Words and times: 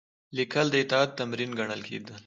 لیکل 0.37 0.65
د 0.71 0.75
اطاعت 0.83 1.09
تمرین 1.19 1.51
ګڼل 1.59 1.81
کېده. 1.87 2.13